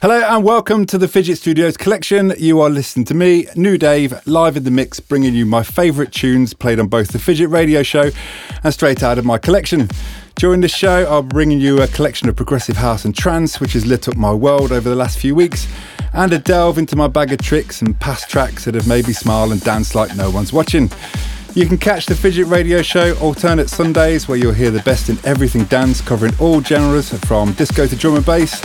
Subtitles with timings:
[0.00, 2.32] Hello and welcome to the Fidget Studios collection.
[2.38, 6.12] You are listening to me, New Dave, live in the mix, bringing you my favourite
[6.12, 8.10] tunes played on both the Fidget Radio Show
[8.62, 9.88] and straight out of my collection.
[10.36, 13.72] During this show, I'll be bringing you a collection of progressive house and trance, which
[13.72, 15.66] has lit up my world over the last few weeks,
[16.12, 19.12] and a delve into my bag of tricks and past tracks that have made me
[19.12, 20.92] smile and dance like no one's watching.
[21.58, 25.18] You can catch the Fidget Radio Show alternate Sundays, where you'll hear the best in
[25.24, 28.60] everything dance, covering all genres from disco to drum and bass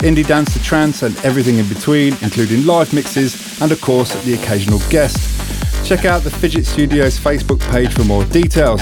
[0.00, 4.32] indie dance to trance, and everything in between, including live mixes and, of course, the
[4.32, 5.18] occasional guest.
[5.86, 8.80] Check out the Fidget Studios Facebook page for more details.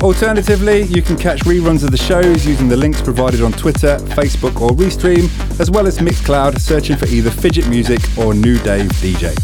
[0.00, 4.58] Alternatively, you can catch reruns of the shows using the links provided on Twitter, Facebook,
[4.58, 5.28] or Restream,
[5.60, 9.36] as well as Mixcloud, searching for either Fidget Music or New Dave DJ.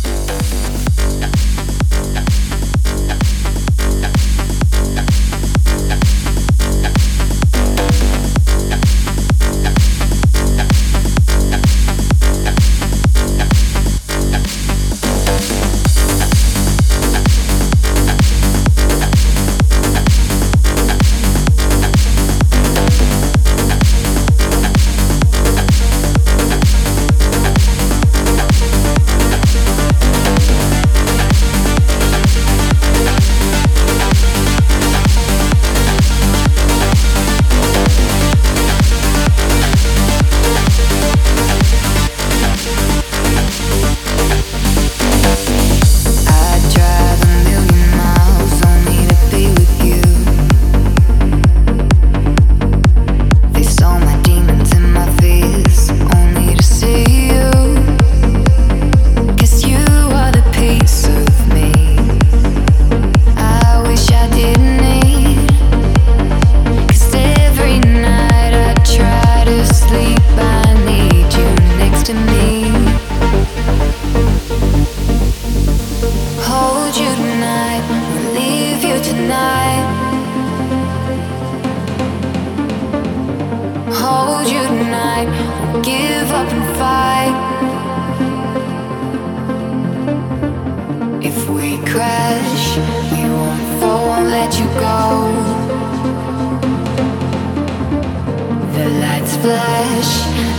[99.43, 100.11] flesh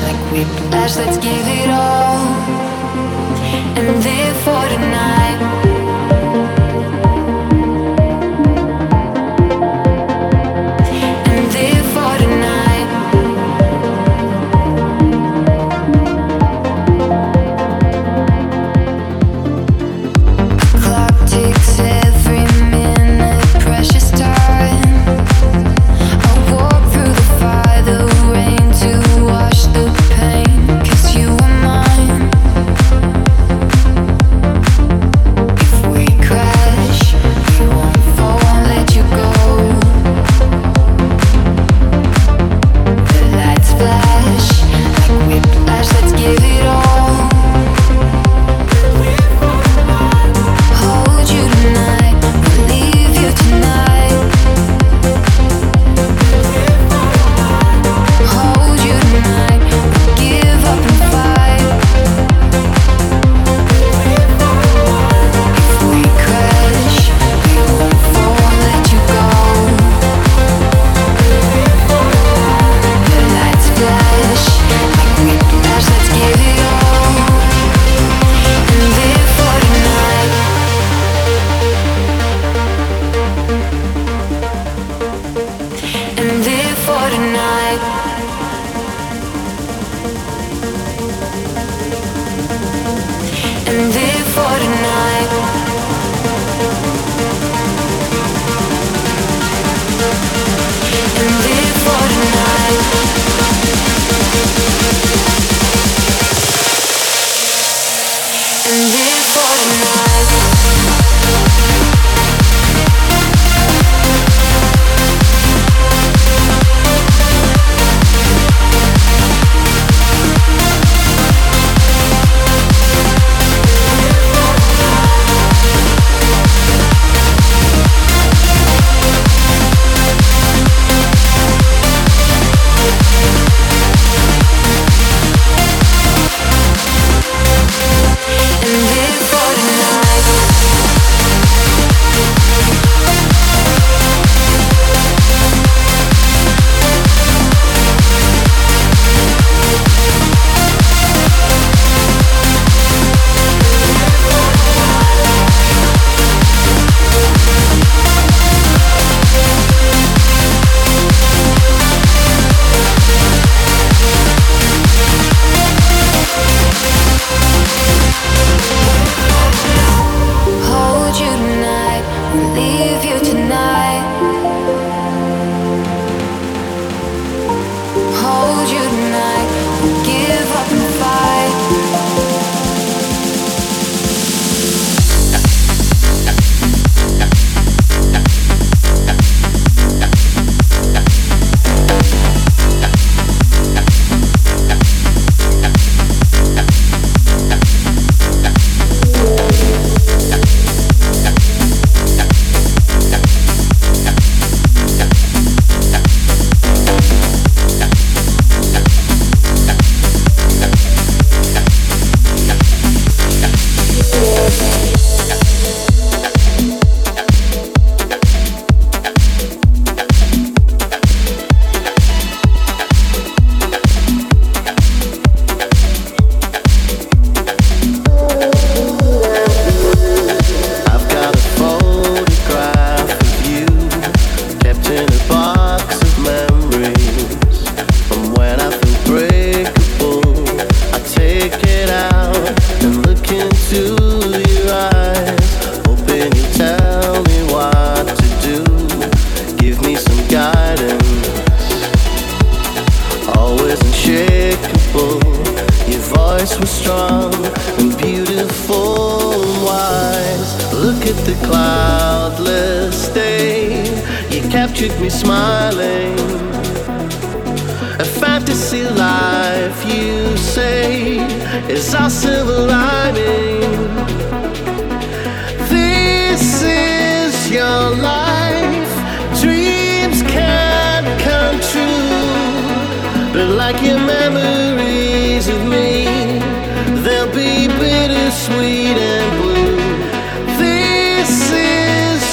[0.04, 0.96] like whiplash.
[0.98, 2.26] Let's give it all
[3.78, 5.49] and live for tonight.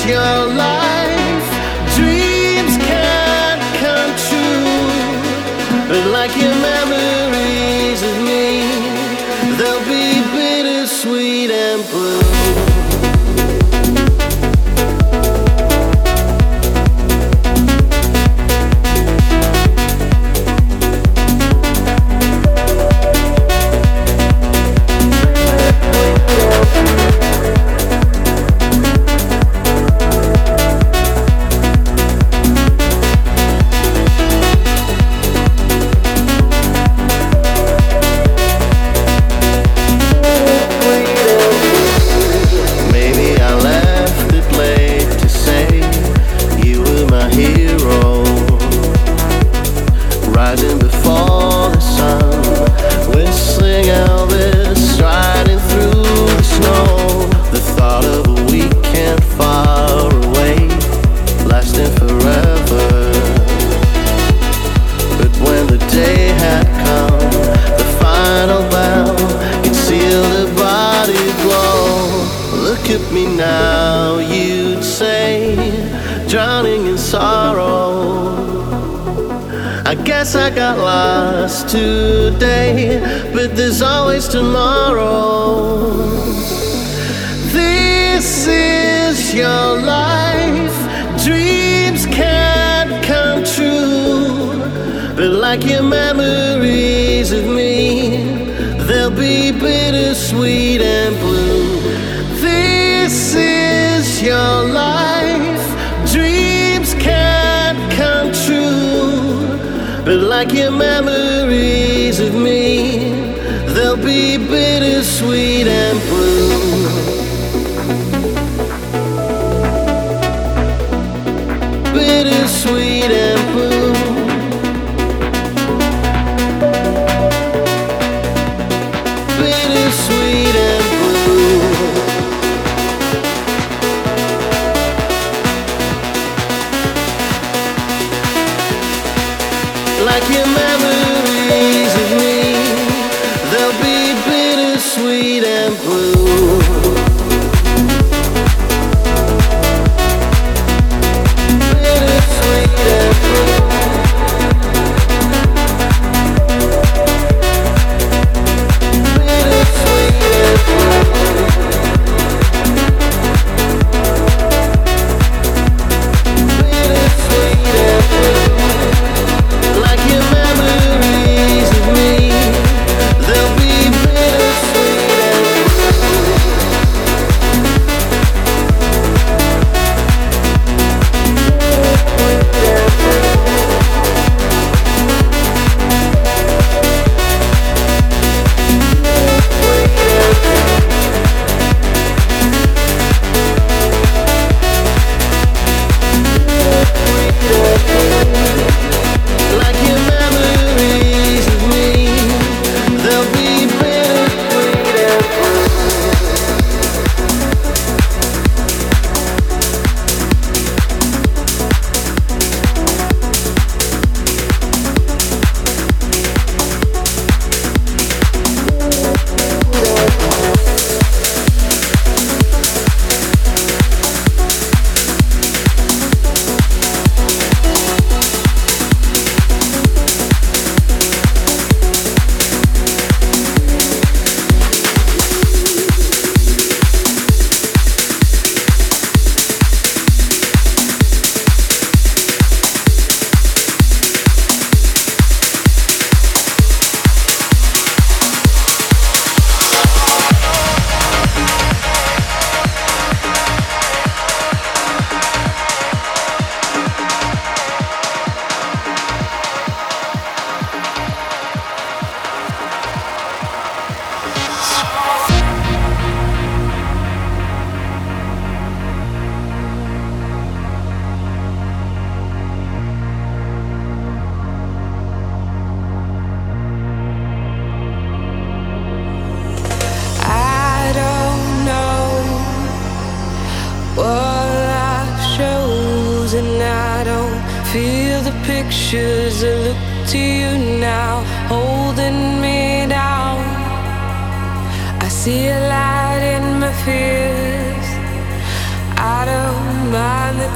[0.07, 0.66] Your life.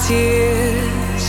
[0.06, 1.24] tears.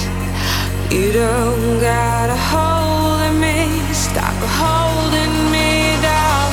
[0.90, 3.58] You don't got a hold of me.
[3.94, 6.52] Stop holding me down.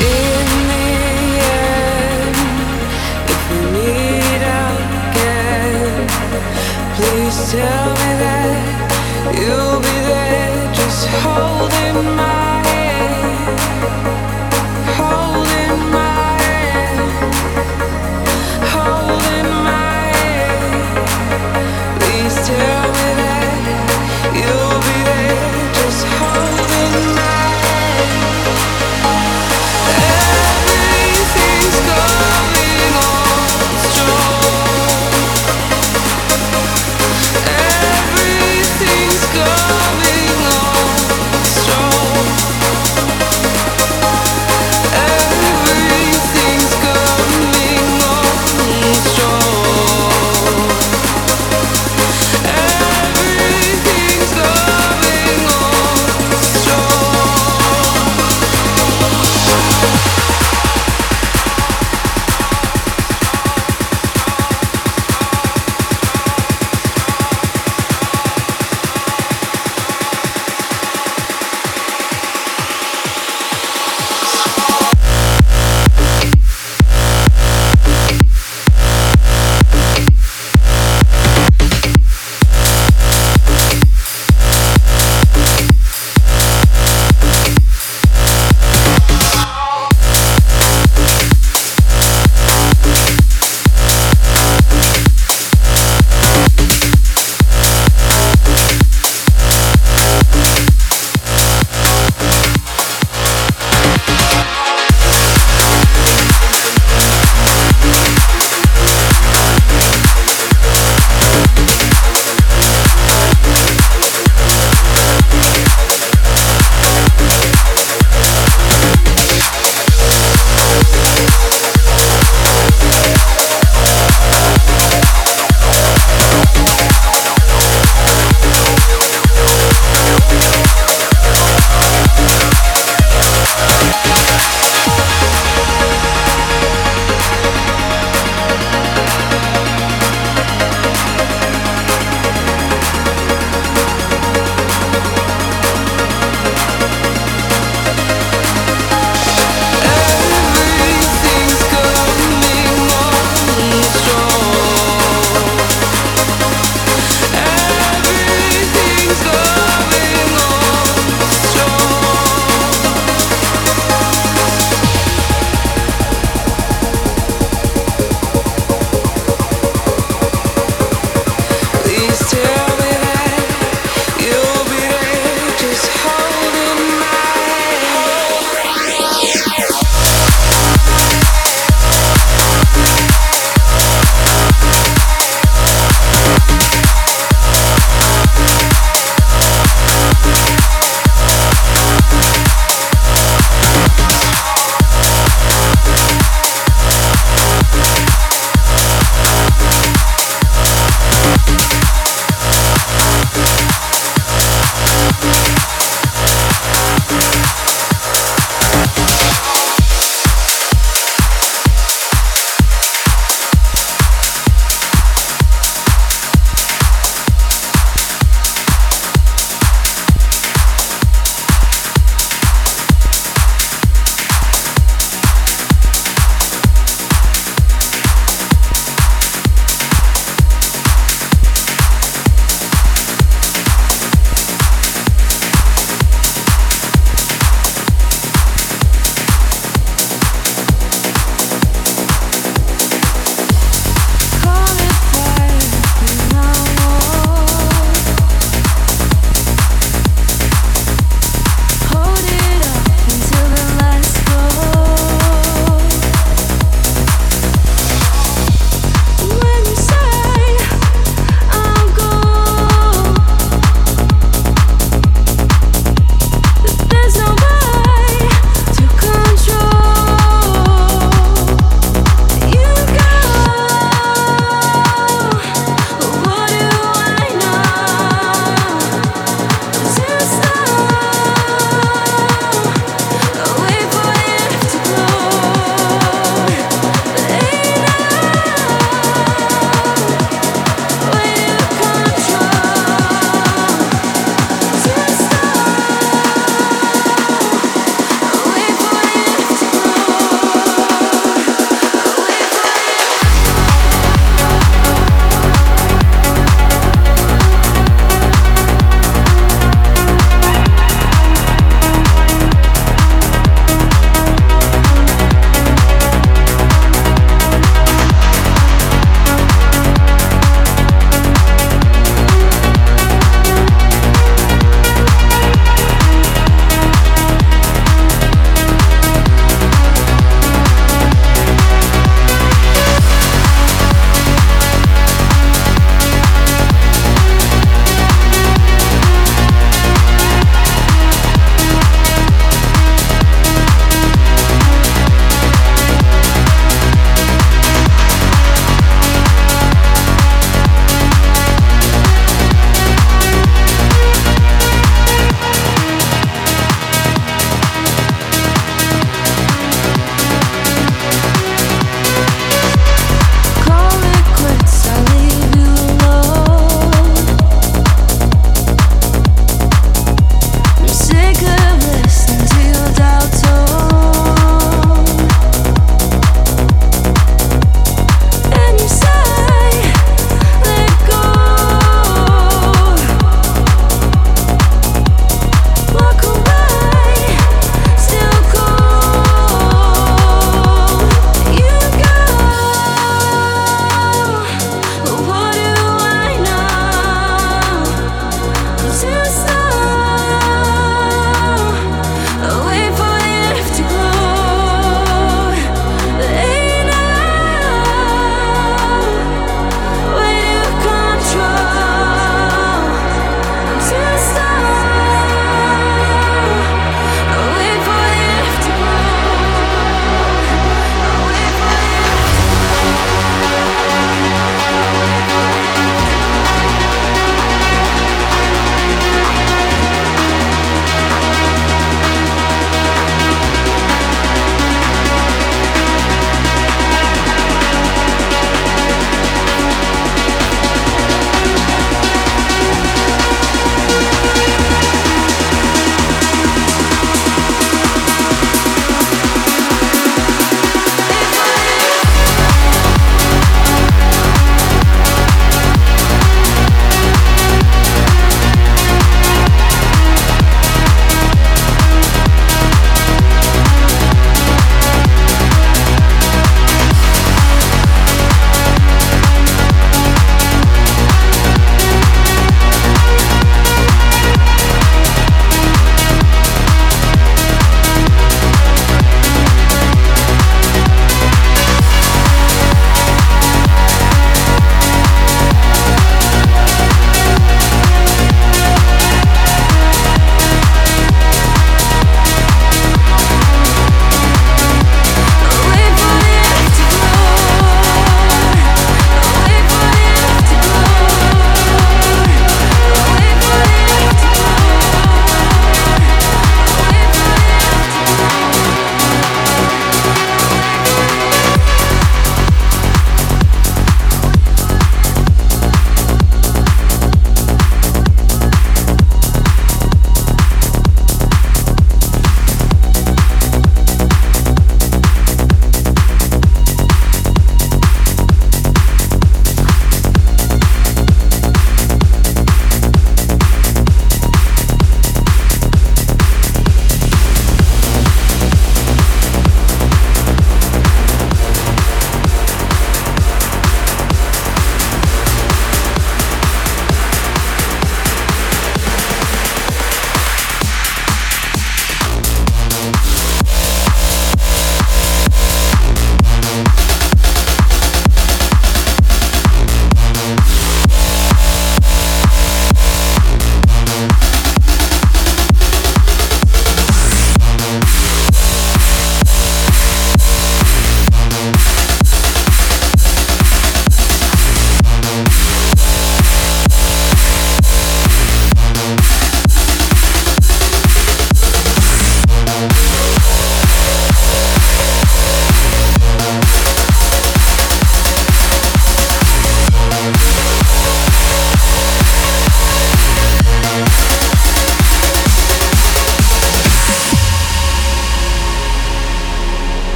[0.00, 0.86] In the
[1.66, 2.36] end,
[3.32, 6.08] if we meet again,
[6.96, 8.11] please tell me.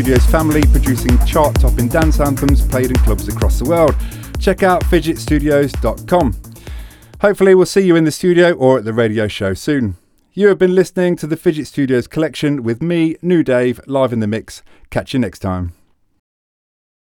[0.00, 3.94] Studios family producing chart topping dance anthems played in clubs across the world.
[4.38, 6.36] Check out fidgetstudios.com.
[7.20, 9.96] Hopefully, we'll see you in the studio or at the radio show soon.
[10.32, 14.20] You have been listening to the Fidget Studios collection with me, New Dave, live in
[14.20, 14.62] the mix.
[14.88, 15.74] Catch you next time.